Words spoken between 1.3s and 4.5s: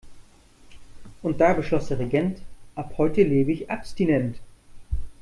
da beschloss der Regent: Ab heute lebe ich abstinent.